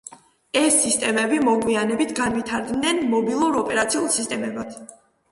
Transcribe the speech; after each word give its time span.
ეს 0.59 0.75
სისტემები 0.83 1.41
მოგვიანებით 1.47 2.13
განვითარდნენ 2.19 3.01
მობილურ 3.11 3.59
ოპერაციულ 3.61 4.09
სისტემებად. 4.17 4.73